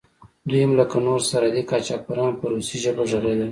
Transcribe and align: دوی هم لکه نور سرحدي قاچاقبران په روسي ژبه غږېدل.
دوی 0.47 0.61
هم 0.65 0.71
لکه 0.79 0.97
نور 1.05 1.19
سرحدي 1.29 1.63
قاچاقبران 1.69 2.31
په 2.39 2.45
روسي 2.51 2.77
ژبه 2.83 3.03
غږېدل. 3.09 3.49